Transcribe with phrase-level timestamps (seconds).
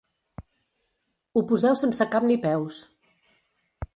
[1.35, 2.83] Ho poseu sense cap ni peus.